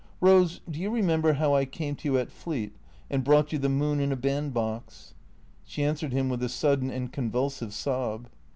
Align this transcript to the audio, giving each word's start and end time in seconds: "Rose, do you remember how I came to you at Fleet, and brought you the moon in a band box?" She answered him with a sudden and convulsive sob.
"Rose, 0.19 0.61
do 0.67 0.79
you 0.79 0.89
remember 0.89 1.33
how 1.33 1.53
I 1.53 1.65
came 1.65 1.95
to 1.97 2.07
you 2.09 2.17
at 2.17 2.31
Fleet, 2.31 2.73
and 3.11 3.23
brought 3.23 3.53
you 3.53 3.59
the 3.59 3.69
moon 3.69 3.99
in 3.99 4.11
a 4.11 4.15
band 4.15 4.51
box?" 4.51 5.13
She 5.63 5.83
answered 5.83 6.11
him 6.11 6.27
with 6.27 6.41
a 6.41 6.49
sudden 6.49 6.89
and 6.89 7.11
convulsive 7.13 7.71
sob. 7.71 8.27